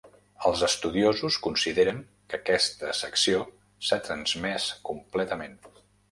[0.49, 1.99] Els estudiosos consideren
[2.31, 3.41] que aquesta secció
[3.89, 5.55] s'ha transmès completament.